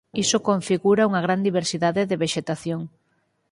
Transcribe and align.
Iso 0.23 0.37
configura 0.49 1.07
unha 1.09 1.21
gran 1.25 1.39
diversidade 1.47 2.01
de 2.09 2.19
vexetación. 2.23 2.81